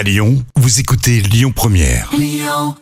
À 0.00 0.02
Lyon, 0.02 0.42
vous 0.56 0.80
écoutez 0.80 1.20
Lyon 1.20 1.52
Première. 1.54 2.08
Lyon 2.16 2.74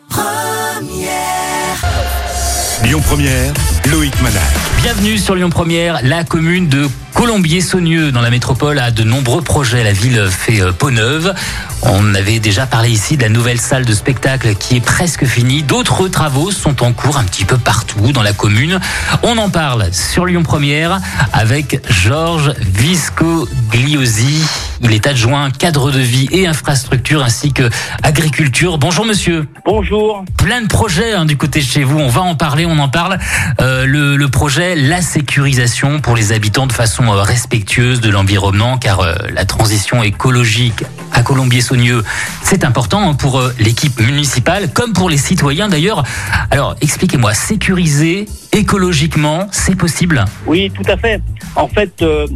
Première, 3.01 3.53
Loïc 3.91 4.21
Manal. 4.21 4.41
Bienvenue 4.81 5.17
sur 5.17 5.35
Lyon 5.35 5.49
Première. 5.49 5.99
La 6.01 6.23
commune 6.23 6.69
de 6.69 6.87
Colombier-Saunieux 7.15 8.13
dans 8.13 8.21
la 8.21 8.29
métropole 8.29 8.79
a 8.79 8.91
de 8.91 9.03
nombreux 9.03 9.41
projets. 9.41 9.83
La 9.83 9.91
ville 9.91 10.29
fait 10.29 10.61
euh, 10.61 10.71
peau 10.71 10.91
neuve. 10.91 11.33
On 11.81 12.15
avait 12.15 12.39
déjà 12.39 12.65
parlé 12.65 12.89
ici 12.89 13.17
de 13.17 13.23
la 13.23 13.29
nouvelle 13.29 13.59
salle 13.59 13.83
de 13.83 13.93
spectacle 13.93 14.55
qui 14.55 14.77
est 14.77 14.81
presque 14.81 15.25
finie. 15.25 15.61
D'autres 15.61 16.07
travaux 16.07 16.51
sont 16.51 16.81
en 16.83 16.93
cours 16.93 17.17
un 17.17 17.25
petit 17.25 17.43
peu 17.43 17.57
partout 17.57 18.13
dans 18.13 18.23
la 18.23 18.31
commune. 18.31 18.79
On 19.23 19.37
en 19.37 19.49
parle 19.49 19.91
sur 19.91 20.25
Lyon 20.25 20.43
Première 20.43 21.01
avec 21.33 21.81
Georges 21.89 22.53
Viscogliosi. 22.59 24.41
Il 24.81 24.93
est 24.93 25.07
adjoint 25.07 25.51
cadre 25.51 25.91
de 25.91 25.99
vie 25.99 26.27
et 26.31 26.47
infrastructure 26.47 27.23
ainsi 27.23 27.51
que 27.51 27.69
agriculture. 28.01 28.77
Bonjour 28.77 29.05
monsieur. 29.05 29.47
Bonjour. 29.65 30.23
Plein 30.37 30.61
de 30.61 30.67
projets 30.67 31.13
hein, 31.13 31.25
du 31.25 31.35
côté 31.35 31.59
de 31.59 31.65
chez 31.65 31.83
vous. 31.83 31.99
On 31.99 32.07
va 32.07 32.21
en 32.21 32.35
parler, 32.35 32.65
on 32.65 32.79
en 32.79 32.87
parle. 32.87 33.19
Euh, 33.59 33.85
le, 33.85 34.15
le 34.15 34.29
projet, 34.29 34.75
la 34.75 35.01
sécurisation 35.01 35.99
pour 35.99 36.15
les 36.15 36.31
habitants 36.31 36.65
de 36.65 36.71
façon 36.71 37.05
euh, 37.05 37.21
respectueuse 37.21 37.99
de 37.99 38.09
l'environnement, 38.09 38.77
car 38.77 39.01
euh, 39.01 39.15
la 39.33 39.45
transition 39.45 40.01
écologique 40.01 40.83
à 41.11 41.23
Colombier-Saunieux, 41.23 42.03
c'est 42.43 42.63
important 42.63 43.09
hein, 43.09 43.13
pour 43.15 43.41
l'équipe 43.59 43.99
municipale, 43.99 44.71
comme 44.71 44.93
pour 44.93 45.09
les 45.09 45.17
citoyens 45.17 45.67
d'ailleurs. 45.67 46.03
Alors, 46.51 46.75
expliquez-moi, 46.81 47.33
sécuriser 47.33 48.27
écologiquement, 48.59 49.47
c'est 49.51 49.75
possible 49.75 50.23
Oui, 50.45 50.71
tout 50.75 50.89
à 50.91 50.97
fait. 50.97 51.21
En 51.55 51.67
fait, 51.67 51.93
euh, 52.01 52.27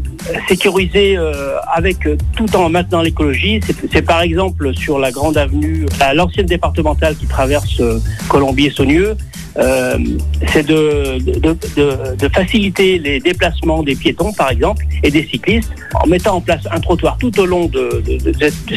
sécuriser 0.47 1.17
euh, 1.17 1.55
avec 1.71 1.97
tout 2.35 2.55
en 2.55 2.69
maintenant 2.69 3.01
l'écologie, 3.01 3.59
c'est- 3.91 4.01
par 4.01 4.21
exemple 4.21 4.73
sur 4.73 4.97
la 4.99 5.11
grande 5.11 5.37
avenue, 5.37 5.85
la- 5.99 6.13
l'ancienne 6.13 6.45
départementale 6.45 7.15
qui 7.17 7.25
traverse 7.27 7.79
euh, 7.81 7.99
Colombier-Saunieux, 8.29 9.15
euh, 9.57 9.97
c'est 10.51 10.65
de, 10.65 11.19
de, 11.39 12.27
faciliter 12.29 12.97
les 12.97 13.19
déplacements 13.19 13.83
des 13.83 13.95
piétons, 13.95 14.33
par 14.33 14.49
exemple, 14.49 14.83
et 15.03 15.11
des 15.11 15.27
cyclistes, 15.27 15.71
en 15.93 16.07
mettant 16.07 16.35
en 16.37 16.41
place 16.41 16.61
un 16.71 16.79
trottoir 16.79 17.17
tout 17.19 17.37
au 17.39 17.45
long 17.45 17.65
de 17.67 18.01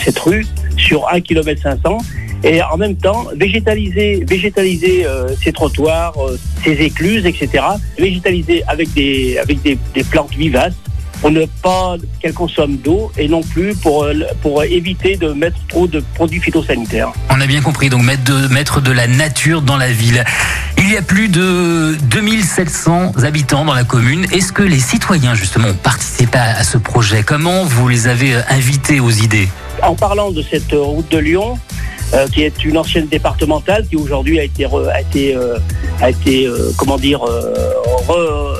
cette 0.05 0.19
rue 0.19 0.45
sur 0.77 1.09
1 1.11 1.21
km 1.21 1.63
500 1.63 1.99
et 2.47 2.63
en 2.63 2.77
même 2.77 2.97
temps 2.97 3.27
végétaliser, 3.37 4.25
végétaliser 4.27 5.05
euh, 5.05 5.35
ces 5.43 5.53
trottoirs, 5.53 6.15
euh, 6.19 6.39
ces 6.65 6.73
écluses, 6.73 7.27
etc. 7.27 7.65
Végétaliser 7.99 8.63
avec 8.69 8.93
des, 8.95 9.37
avec 9.39 9.61
des, 9.63 9.77
des 9.95 10.05
plantes 10.05 10.35
vivaces 10.35 10.75
pour 11.21 11.31
ne 11.31 11.47
pas 11.63 11.97
qu'elles 12.21 12.35
consomment 12.35 12.77
d'eau 12.77 13.11
et 13.17 13.29
non 13.29 13.43
plus 13.43 13.75
pour, 13.75 14.05
euh, 14.05 14.15
pour 14.43 14.63
éviter 14.63 15.17
de 15.17 15.33
mettre 15.33 15.57
trop 15.69 15.87
de 15.87 16.03
produits 16.15 16.41
phytosanitaires. 16.41 17.13
On 17.31 17.41
a 17.41 17.47
bien 17.47 17.63
compris, 17.63 17.89
donc 17.89 18.03
mettre 18.03 18.25
de, 18.25 18.49
mettre 18.49 18.81
de 18.81 18.93
la 18.93 19.07
nature 19.07 19.63
dans 19.63 19.77
la 19.77 19.91
ville. 19.91 20.25
Il 20.79 20.93
y 20.93 20.97
a 20.97 21.03
plus 21.03 21.29
de 21.29 21.97
2700 22.11 23.25
habitants 23.25 23.65
dans 23.65 23.75
la 23.75 23.85
commune. 23.85 24.27
Est-ce 24.33 24.53
que 24.53 24.63
les 24.63 24.79
citoyens, 24.79 25.35
justement, 25.35 25.69
ont 25.69 25.75
participé 25.75 26.39
à 26.39 26.57
à 26.57 26.65
ce 26.65 26.79
projet? 26.79 27.23
Comment 27.23 27.65
vous 27.65 27.89
les 27.89 28.07
avez 28.09 28.35
euh, 28.35 28.43
invités 28.49 29.01
aux 29.01 29.11
idées? 29.11 29.49
En 29.83 29.95
parlant 29.95 30.31
de 30.31 30.43
cette 30.43 30.73
euh, 30.73 30.81
route 30.81 31.11
de 31.11 31.19
Lyon, 31.19 31.59
euh, 32.15 32.27
qui 32.29 32.43
est 32.43 32.65
une 32.65 32.79
ancienne 32.79 33.07
départementale 33.07 33.87
qui 33.89 33.97
aujourd'hui 33.97 34.39
a 34.41 34.45
été, 34.45 34.65
a 34.65 35.01
été, 35.01 35.37
euh, 35.37 35.59
a 36.01 36.11
été 36.11 36.47
euh, 36.47 36.71
comment 36.79 36.97
dire, 36.99 37.21
re- 38.09 38.57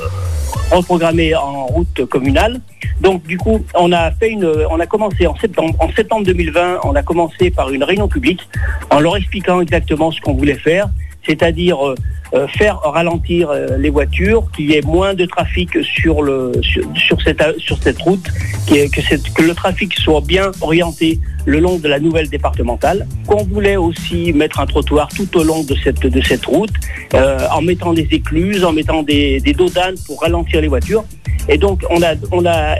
reprogrammée 0.71 1.33
en 1.35 1.65
route 1.67 2.05
communale. 2.05 2.59
Donc 3.01 3.23
du 3.25 3.37
coup, 3.37 3.63
on 3.75 3.91
a 3.91 4.11
fait 4.11 4.29
une, 4.29 4.51
on 4.69 4.79
a 4.79 4.85
commencé 4.85 5.27
en 5.27 5.35
septembre, 5.37 5.75
en 5.79 5.91
septembre 5.93 6.25
2020, 6.25 6.79
on 6.83 6.95
a 6.95 7.03
commencé 7.03 7.49
par 7.51 7.69
une 7.71 7.83
réunion 7.83 8.07
publique 8.07 8.41
en 8.89 8.99
leur 8.99 9.15
expliquant 9.17 9.61
exactement 9.61 10.11
ce 10.11 10.19
qu'on 10.21 10.33
voulait 10.33 10.57
faire, 10.57 10.89
c'est-à-dire 11.27 11.85
euh, 11.85 11.95
euh, 12.33 12.47
faire 12.47 12.79
ralentir 12.79 13.49
euh, 13.49 13.77
les 13.77 13.89
voitures, 13.89 14.49
qu'il 14.55 14.71
y 14.71 14.75
ait 14.75 14.81
moins 14.81 15.13
de 15.13 15.25
trafic 15.25 15.69
sur 15.83 16.21
le 16.21 16.51
sur, 16.95 17.21
cette 17.21 17.41
sur 17.59 17.77
cette 17.81 18.01
route, 18.01 18.27
que, 18.67 19.41
le 19.41 19.53
trafic 19.53 19.93
soit 19.95 20.21
bien 20.21 20.51
orienté 20.61 21.19
le 21.45 21.59
long 21.59 21.77
de 21.77 21.87
la 21.87 21.99
nouvelle 21.99 22.29
départementale. 22.29 23.07
Qu'on 23.27 23.43
voulait 23.43 23.77
aussi 23.77 24.33
mettre 24.33 24.59
un 24.59 24.65
trottoir 24.65 25.07
tout 25.09 25.37
au 25.37 25.43
long 25.43 25.63
de 25.63 25.75
cette 25.83 26.05
de 26.05 26.21
cette 26.21 26.45
route, 26.45 26.73
en 27.13 27.61
mettant 27.61 27.93
des 27.93 28.07
écluses, 28.11 28.63
en 28.63 28.73
mettant 28.73 29.03
des, 29.03 29.39
des 29.39 29.53
dos 29.53 29.69
d'âne 29.69 29.95
pour 30.05 30.21
ralentir 30.21 30.61
les 30.61 30.67
voitures. 30.67 31.05
Et 31.49 31.57
donc 31.57 31.85
on 31.89 32.01
a 32.03 32.15
on 32.31 32.45
a 32.45 32.75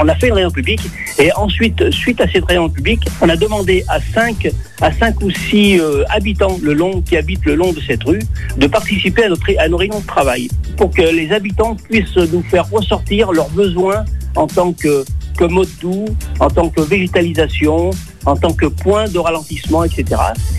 on 0.00 0.08
a 0.08 0.14
fait 0.14 0.28
une 0.28 0.34
réunion 0.34 0.50
publique 0.50 0.82
et 1.18 1.32
ensuite 1.34 1.90
suite 1.90 2.20
à 2.20 2.28
cette 2.30 2.44
réunion 2.46 2.68
publique, 2.68 3.02
on 3.20 3.28
a 3.28 3.36
demandé 3.36 3.84
à 3.88 4.00
cinq 4.00 4.52
ou 5.22 5.30
six 5.30 5.78
euh, 5.78 6.04
habitants 6.08 6.58
qui 7.04 7.16
habitent 7.16 7.44
le 7.44 7.54
long 7.54 7.72
de 7.72 7.80
cette 7.80 8.02
rue 8.04 8.22
de 8.56 8.66
participer 8.66 9.24
à 9.58 9.68
nos 9.68 9.76
réunions 9.76 10.00
de 10.00 10.06
travail 10.06 10.48
pour 10.76 10.90
que 10.90 11.02
les 11.02 11.30
habitants 11.32 11.76
puissent 11.76 12.16
nous 12.16 12.42
faire 12.42 12.68
ressortir 12.70 13.32
leurs 13.32 13.50
besoins 13.50 14.04
en 14.36 14.46
tant 14.46 14.72
que, 14.72 15.04
que 15.36 15.44
mode 15.44 15.68
doux, 15.80 16.06
en 16.38 16.48
tant 16.48 16.68
que 16.68 16.80
végétalisation, 16.80 17.90
en 18.26 18.36
tant 18.36 18.52
que 18.52 18.66
point 18.66 19.08
de 19.08 19.18
ralentissement, 19.18 19.84
etc. 19.84 20.04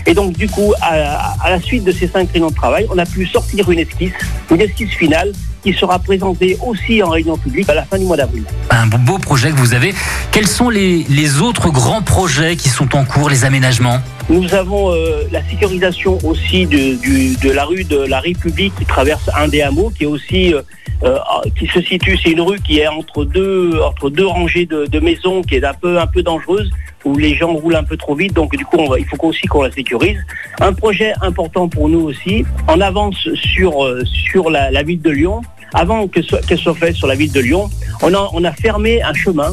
Et 0.06 0.14
donc 0.14 0.32
du 0.36 0.48
coup, 0.48 0.72
à, 0.80 1.32
à 1.42 1.50
la 1.50 1.60
suite 1.60 1.84
de 1.84 1.92
ces 1.92 2.08
cinq 2.08 2.30
réunions 2.32 2.50
de 2.50 2.54
travail, 2.54 2.86
on 2.90 2.98
a 2.98 3.06
pu 3.06 3.26
sortir 3.26 3.70
une 3.70 3.78
esquisse, 3.78 4.12
une 4.50 4.60
esquisse 4.60 4.90
finale 4.90 5.32
qui 5.62 5.72
sera 5.72 5.98
présentée 6.00 6.58
aussi 6.66 7.02
en 7.04 7.10
réunion 7.10 7.36
publique 7.38 7.68
à 7.68 7.74
la 7.74 7.84
fin 7.84 7.96
du 7.96 8.04
mois 8.04 8.16
d'avril. 8.16 8.42
Un 8.70 8.86
beau 8.88 9.18
projet 9.18 9.50
que 9.50 9.56
vous 9.56 9.74
avez. 9.74 9.94
Quels 10.32 10.48
sont 10.48 10.70
les, 10.70 11.04
les 11.08 11.40
autres 11.40 11.70
grands 11.70 12.02
projets 12.02 12.56
qui 12.56 12.68
sont 12.68 12.96
en 12.96 13.04
cours, 13.04 13.30
les 13.30 13.44
aménagements? 13.44 13.98
Nous 14.28 14.52
avons 14.54 14.90
euh, 14.92 15.22
la 15.30 15.40
sécurisation 15.48 16.18
aussi 16.24 16.66
de, 16.66 16.96
du- 17.00 17.36
de 17.36 17.50
la 17.52 17.64
rue 17.64 17.84
de 17.84 17.96
la 17.98 18.18
République 18.18 18.72
qui 18.76 18.84
traverse 18.86 19.30
un 19.36 19.46
des 19.46 19.62
hameaux, 19.62 19.90
qui 19.96 20.02
est 20.02 20.06
aussi 20.08 20.52
euh, 20.52 20.62
euh, 21.04 21.18
qui 21.58 21.66
se 21.68 21.80
situe, 21.82 22.18
c'est 22.22 22.30
une 22.30 22.40
rue 22.40 22.60
qui 22.60 22.78
est 22.78 22.86
entre 22.88 23.24
deux 23.24 23.78
entre 23.84 24.08
deux 24.10 24.26
rangées 24.26 24.66
de, 24.66 24.86
de 24.86 25.00
maisons, 25.00 25.42
qui 25.42 25.56
est 25.56 25.64
un 25.64 25.74
peu 25.74 26.00
un 26.00 26.06
peu 26.06 26.22
dangereuse 26.22 26.70
où 27.04 27.16
les 27.16 27.34
gens 27.34 27.52
roulent 27.52 27.76
un 27.76 27.84
peu 27.84 27.96
trop 27.96 28.14
vite, 28.14 28.34
donc 28.34 28.56
du 28.56 28.64
coup 28.64 28.78
il 28.98 29.04
faut 29.06 29.16
aussi 29.26 29.46
qu'on 29.46 29.62
la 29.62 29.70
sécurise. 29.70 30.18
Un 30.60 30.72
projet 30.72 31.12
important 31.20 31.68
pour 31.68 31.88
nous 31.88 32.00
aussi, 32.00 32.44
on 32.68 32.80
avance 32.80 33.28
sur 33.34 33.84
euh, 33.84 34.02
la, 34.50 34.82
ville 34.82 35.00
de 35.00 35.10
Lyon. 35.10 35.42
Avant 35.74 36.06
qu'elle 36.06 36.24
soit 36.58 36.74
faite 36.74 36.94
sur 36.94 37.06
la 37.06 37.14
ville 37.14 37.32
de 37.32 37.40
Lyon, 37.40 37.70
on 38.02 38.44
a 38.44 38.52
fermé 38.52 39.02
un 39.02 39.14
chemin 39.14 39.52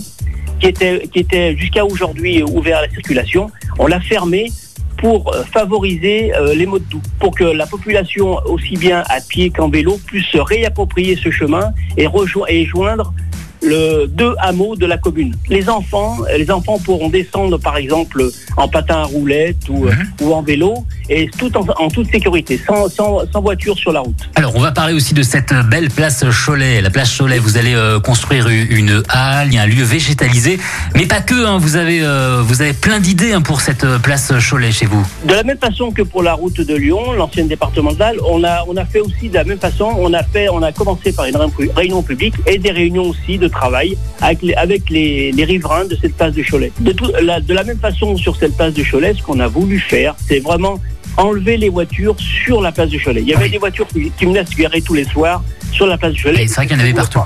qui 0.60 0.68
était, 0.68 1.56
jusqu'à 1.58 1.86
aujourd'hui 1.86 2.44
ouvert 2.44 2.80
à 2.80 2.82
la 2.82 2.90
circulation, 2.90 3.50
on 3.78 3.88
l'a 3.88 4.00
fermé 4.00 4.52
pour 4.98 5.34
euh, 5.34 5.44
favoriser 5.46 6.36
euh, 6.36 6.54
les 6.54 6.66
modes 6.66 6.86
doux, 6.90 7.02
pour 7.20 7.34
que 7.34 7.46
la 7.46 7.66
population, 7.66 8.38
aussi 8.46 8.76
bien 8.76 9.04
à 9.10 9.22
pied 9.22 9.50
qu'en 9.50 9.70
vélo, 9.70 9.98
puisse 10.06 10.26
se 10.26 10.38
réapproprier 10.38 11.16
ce 11.16 11.32
chemin 11.32 11.72
et, 11.98 12.08
et 12.50 12.66
joindre 12.66 13.14
le 13.62 14.06
deux 14.08 14.34
hameaux 14.40 14.76
de 14.76 14.86
la 14.86 14.98
commune. 14.98 15.36
Les 15.50 15.70
enfants, 15.70 16.18
les 16.38 16.50
enfants 16.52 16.80
pourront 16.80 17.10
descendre 17.10 17.58
par 17.58 17.78
exemple 17.78 18.24
en 18.58 18.68
patin 18.68 19.00
à 19.02 19.04
roulettes 19.04 19.68
ou, 19.70 19.88
euh, 19.88 19.92
ou 20.22 20.34
en 20.34 20.42
vélo 20.42 20.86
et 21.10 21.30
tout 21.38 21.56
en, 21.58 21.66
en 21.84 21.90
toute 21.90 22.10
sécurité, 22.12 22.60
sans, 22.66 22.88
sans, 22.90 23.20
sans 23.32 23.42
voiture 23.42 23.78
sur 23.78 23.92
la 23.92 24.02
route. 24.02 24.30
Alors, 24.36 24.56
on 24.56 24.62
va 24.62 24.72
parler 24.72 24.94
aussi 24.94 25.14
de 25.14 25.24
cette 25.24 25.54
belle 25.70 25.90
place 25.90 26.24
Cholet. 26.46 26.82
La 26.82 26.90
place 26.90 27.18
Cholet, 27.18 27.40
vous 27.40 27.58
allez 27.58 27.74
euh, 27.74 28.00
construire 28.00 28.48
une 28.48 29.04
halle, 29.10 29.50
un 29.58 29.66
lieu 29.66 29.84
végétalisé, 29.84 30.60
mais 30.96 31.06
pas 31.06 31.20
que. 31.22 31.46
hein, 31.46 31.58
vous 31.58 31.76
avez 31.76 32.02
euh, 32.04 32.42
vous 32.44 32.62
avez 32.62 32.74
plein 32.74 33.00
d'idées 33.00 33.34
hein, 33.34 33.42
pour 33.42 33.62
cette 33.62 33.84
euh, 33.84 33.98
place 34.00 34.32
Cholet 34.50 34.72
chez 34.72 34.86
vous. 34.86 35.06
De 35.26 35.34
la 35.34 35.44
même 35.44 35.58
façon 35.58 35.92
que 35.92 36.02
pour 36.04 36.24
la 36.24 36.34
route 36.34 36.62
de 36.62 36.76
Lyon, 36.76 37.12
l'ancienne 37.14 37.48
départementale, 37.48 38.18
on 38.26 38.44
a, 38.44 38.64
on 38.68 38.78
a 38.78 38.86
fait 38.86 39.00
aussi 39.02 39.30
de 39.30 39.34
la 39.36 39.44
même 39.44 39.60
façon, 39.60 39.90
on 39.98 40.14
a 40.14 40.24
fait, 40.24 40.48
on 40.50 40.62
a 40.62 40.72
commencé 40.72 41.12
par 41.12 41.26
une 41.26 41.36
réunion 41.76 42.02
publique 42.04 42.36
et 42.46 42.58
des 42.58 42.72
réunions 42.72 43.10
aussi 43.10 43.38
de 43.38 43.48
travail 43.50 43.98
avec 44.22 44.42
les, 44.42 44.54
avec 44.56 44.90
les, 44.90 45.32
les 45.32 45.44
riverains 45.44 45.86
de 45.86 45.96
cette 46.02 46.16
place 46.16 46.34
de 46.34 46.44
Cholet. 46.44 46.72
De, 46.80 46.92
tout- 46.92 47.12
la, 47.22 47.40
de 47.42 47.54
la 47.54 47.64
même 47.64 47.80
façon 47.80 48.16
sur 48.18 48.36
cette 48.36 48.56
place 48.56 48.74
de 48.74 48.84
Cholet, 48.84 49.14
ce 49.16 49.22
qu'on 49.24 49.40
a 49.40 49.48
voulu 49.48 49.80
faire, 49.80 50.16
c'est 50.28 50.40
vraiment 50.40 50.80
enlever 51.18 51.58
les 51.58 51.70
voitures 51.70 52.16
sur 52.20 52.62
la 52.62 52.72
place 52.72 52.90
de 52.90 52.98
Cholet. 52.98 53.22
Il 53.22 53.28
y 53.28 53.34
avait 53.34 53.46
Oui. 53.46 53.52
des 53.52 53.58
voitures 53.58 53.88
qui, 53.88 54.12
qui 54.12 54.26
venaient 54.26 54.46
se 54.46 54.56
garer 54.56 54.82
tous 54.82 54.94
les 54.94 55.04
soirs 55.06 55.44
sur 55.72 55.86
la 55.88 55.98
place 55.98 56.14
de 56.14 56.20
Cholet. 56.22 56.44
Et 56.44 56.48
c'est 56.48 56.56
vrai 56.56 56.68
qu'il 56.68 56.78
y 56.78 56.80
en 56.80 56.84
avait 56.84 56.94
partout. 56.94 57.20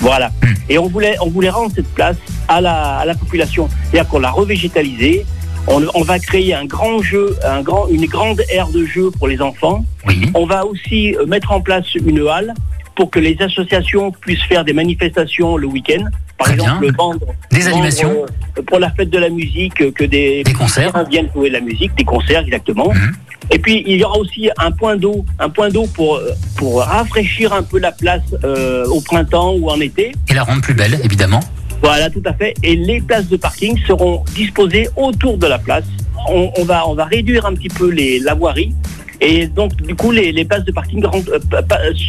Voilà. 0.00 0.28
Hmm. 0.42 0.54
Et 0.68 0.78
on 0.78 0.86
voulait, 0.88 1.16
on 1.20 1.28
voulait 1.28 1.50
rendre 1.50 1.72
cette 1.74 1.92
place 1.94 2.16
à 2.46 2.60
la, 2.60 2.98
à 2.98 3.04
la 3.04 3.14
population. 3.14 3.68
C'est-à-dire 3.90 4.08
qu'on 4.08 4.20
l'a 4.20 4.30
revégétalisée. 4.30 5.26
On, 5.66 5.82
on 5.94 6.02
va 6.02 6.18
créer 6.18 6.54
un 6.54 6.64
grand 6.64 7.02
jeu, 7.02 7.36
un 7.44 7.60
grand, 7.60 7.88
une 7.88 8.06
grande 8.06 8.40
aire 8.50 8.68
de 8.68 8.86
jeu 8.86 9.10
pour 9.18 9.28
les 9.28 9.42
enfants. 9.42 9.84
Oui. 10.06 10.30
On 10.34 10.46
va 10.46 10.64
aussi 10.64 11.14
euh, 11.16 11.26
mettre 11.26 11.52
en 11.52 11.60
place 11.60 11.92
une 11.94 12.26
halle 12.26 12.54
pour 12.98 13.10
que 13.10 13.20
les 13.20 13.36
associations 13.40 14.10
puissent 14.10 14.42
faire 14.42 14.64
des 14.64 14.72
manifestations 14.72 15.56
le 15.56 15.68
week-end. 15.68 16.02
Par 16.36 16.48
Très 16.48 16.54
exemple, 16.54 16.80
bien. 16.82 16.92
vendre, 16.98 17.26
Des 17.52 17.60
vendre, 17.60 17.72
animations. 17.76 18.24
euh, 18.58 18.62
pour 18.62 18.80
la 18.80 18.90
fête 18.90 19.08
de 19.10 19.18
la 19.18 19.28
musique, 19.28 19.80
euh, 19.80 19.92
que 19.92 20.02
des, 20.02 20.42
Des 20.42 20.52
concerts. 20.52 20.92
viennent 21.08 21.30
jouer 21.32 21.48
de 21.48 21.54
la 21.54 21.60
musique, 21.60 21.94
des 21.96 22.02
concerts 22.02 22.40
exactement. 22.42 22.92
Mhm. 22.92 23.12
Et 23.52 23.60
puis 23.60 23.84
il 23.86 23.96
y 23.98 24.02
aura 24.04 24.18
aussi 24.18 24.50
un 24.58 24.72
point 24.72 24.96
d'eau, 24.96 25.24
un 25.38 25.48
point 25.48 25.68
d'eau 25.68 25.86
pour 25.94 26.16
euh, 26.16 26.32
pour 26.56 26.82
rafraîchir 26.82 27.52
un 27.52 27.62
peu 27.62 27.78
la 27.78 27.92
place 27.92 28.22
euh, 28.42 28.84
au 28.86 29.00
printemps 29.00 29.52
ou 29.54 29.70
en 29.70 29.80
été. 29.80 30.10
Et 30.28 30.34
la 30.34 30.42
rendre 30.42 30.60
plus 30.60 30.74
belle, 30.74 30.98
évidemment. 31.04 31.40
Voilà, 31.80 32.10
tout 32.10 32.22
à 32.26 32.32
fait. 32.32 32.54
Et 32.64 32.74
les 32.74 33.00
places 33.00 33.28
de 33.28 33.36
parking 33.36 33.78
seront 33.86 34.24
disposées 34.34 34.88
autour 34.96 35.38
de 35.38 35.46
la 35.46 35.60
place. 35.60 35.84
On, 36.28 36.50
on 36.58 36.64
va, 36.64 36.88
on 36.88 36.94
va 36.96 37.04
réduire 37.04 37.46
un 37.46 37.54
petit 37.54 37.68
peu 37.68 37.88
les, 37.90 38.18
la 38.18 38.34
voirie. 38.34 38.74
Et 39.20 39.46
donc, 39.48 39.74
du 39.82 39.94
coup, 39.94 40.10
les, 40.12 40.30
les 40.32 40.44
places 40.44 40.64
de 40.64 40.72
parking 40.72 41.04
euh, 41.04 41.38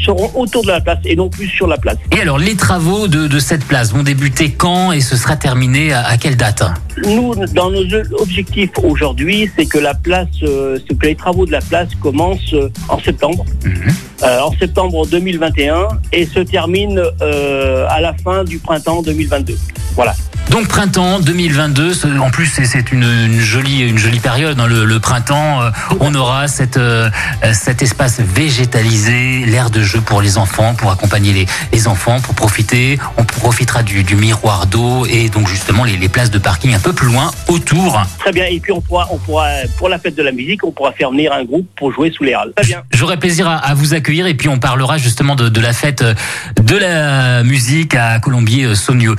seront 0.06 0.30
autour 0.36 0.62
de 0.64 0.68
la 0.68 0.80
place 0.82 1.00
et 1.06 1.16
non 1.16 1.30
plus 1.30 1.48
sur 1.48 1.68
la 1.68 1.78
place. 1.78 1.98
Et 2.16 2.22
alors, 2.22 2.38
les 2.38 2.56
travaux 2.56 3.08
de, 3.08 3.28
de 3.28 3.40
cette 3.40 3.66
place 3.66 3.92
vont 3.92 4.04
débuter 4.04 4.52
quand 4.52 4.92
et 4.92 5.02
ce 5.02 5.16
sera 5.16 5.36
terminé 5.36 5.92
à, 5.92 6.06
à 6.06 6.18
quelle 6.18 6.38
date 6.38 6.64
Nous, 7.06 7.34
dans 7.54 7.72
nos 7.72 7.84
objectifs 8.20 8.70
aujourd'hui, 8.84 9.50
c'est 9.58 9.66
que 9.66 9.80
la 9.80 9.94
place, 9.96 10.28
euh, 10.44 10.78
que 11.00 11.06
les 11.06 11.16
travaux 11.16 11.46
de 11.46 11.52
la 11.52 11.62
place 11.62 11.90
commencent 12.00 12.54
euh, 12.54 12.70
en 12.90 13.00
septembre, 13.00 13.44
Mhm. 13.66 13.92
euh, 14.24 14.40
en 14.42 14.52
septembre 14.58 15.06
2021, 15.08 15.88
et 16.14 16.26
se 16.26 16.40
terminent 16.42 17.02
euh, 17.22 17.86
à 17.90 18.02
la 18.02 18.14
fin 18.14 18.44
du 18.44 18.60
printemps 18.60 19.02
2022. 19.02 19.58
Voilà. 19.96 20.14
Donc 20.50 20.68
printemps 20.68 21.20
2022, 21.20 21.94
ce- 21.94 22.08
en 22.20 22.32
plus 22.32 22.48
c'est- 22.48 22.92
une, 22.92 23.04
une 23.04 23.40
jolie 23.40 23.82
une 23.82 24.00
jolie 24.00 24.20
période. 24.20 24.58
Dans 24.58 24.66
le, 24.66 24.84
le 24.84 25.00
printemps, 25.00 25.62
euh, 25.62 25.70
on 26.00 26.14
aura 26.16 26.48
cette, 26.48 26.78
euh, 26.78 27.10
euh, 27.44 27.54
cet 27.54 27.84
espace 27.84 28.20
végétalisé, 28.20 29.46
l'air 29.46 29.70
de 29.70 29.82
jeu 29.84 30.02
pour 30.02 30.22
les 30.24 30.38
enfants, 30.40 30.74
pour 30.74 30.92
accompagner 30.92 31.34
les, 31.34 31.46
les 31.72 31.88
enfants, 31.88 32.20
pour 32.20 32.34
profiter. 32.34 32.98
On 33.18 33.24
profitera 33.26 33.84
du, 33.84 34.04
du 34.04 34.16
miroir 34.16 34.66
d'eau 34.66 35.06
et 35.06 35.30
donc 35.30 35.48
justement 35.48 35.84
les, 35.84 35.98
les 35.98 36.10
places 36.10 36.32
de 36.32 36.40
parking 36.40 36.74
un 36.74 36.80
peu 36.80 36.94
plus 36.94 37.08
loin 37.08 37.30
autour. 37.48 38.02
Très 38.18 38.32
bien. 38.32 38.46
Et 38.46 38.60
puis 38.60 38.72
on 38.72 38.82
pourra, 38.82 39.08
on 39.12 39.18
pourra, 39.20 39.50
pour 39.78 39.88
la 39.88 40.00
fête 40.00 40.16
de 40.16 40.24
la 40.24 40.32
musique, 40.32 40.64
on 40.66 40.72
pourra 40.72 40.94
faire 40.94 41.12
venir 41.12 41.32
un 41.32 41.44
groupe 41.44 41.68
pour 41.78 41.94
jouer 41.94 42.12
sous 42.12 42.24
les 42.24 42.34
halles. 42.34 42.54
Très 42.56 42.66
bien. 42.66 42.82
J'aurai 42.92 43.18
plaisir 43.18 43.48
à, 43.48 43.58
à 43.58 43.76
vous 43.76 43.94
accueillir 43.94 44.26
et 44.26 44.34
puis 44.34 44.50
on 44.50 44.58
parlera 44.58 44.98
justement 44.98 45.36
de, 45.36 45.48
de 45.48 45.62
la 45.62 45.74
fête 45.74 46.02
euh, 46.02 46.16
de 46.62 46.76
la 46.76 47.44
musique 47.44 47.94
à 47.96 48.20
Colombier-Saunieux. 48.20 49.16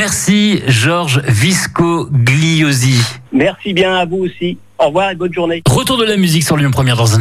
Merci 0.00 0.62
Georges 0.66 1.20
Viscogliosi. 1.28 2.94
Merci 3.34 3.74
bien 3.74 3.94
à 3.96 4.06
vous 4.06 4.24
aussi. 4.24 4.56
Au 4.78 4.86
revoir 4.86 5.10
et 5.10 5.14
bonne 5.14 5.34
journée. 5.34 5.62
Retour 5.68 5.98
de 5.98 6.04
la 6.04 6.16
musique 6.16 6.42
sur 6.42 6.56
Lyon 6.56 6.70
Première 6.70 6.96
dans 6.96 7.16
un 7.16 7.20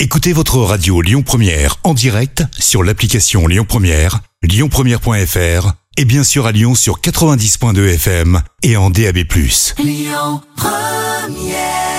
Écoutez 0.00 0.32
votre 0.32 0.56
radio 0.56 1.02
Lyon 1.02 1.22
Première 1.22 1.76
en 1.84 1.92
direct 1.92 2.44
sur 2.58 2.82
l'application 2.82 3.46
Lyon 3.46 3.66
Première, 3.68 4.20
lyonpremière.fr 4.42 5.72
et 5.98 6.06
bien 6.06 6.24
sûr 6.24 6.46
à 6.46 6.52
Lyon 6.52 6.74
sur 6.74 7.02
90.2 7.02 7.96
FM 7.96 8.40
et 8.62 8.78
en 8.78 8.88
DAB+. 8.88 9.18
Lyon 9.78 10.40
Première 10.56 11.97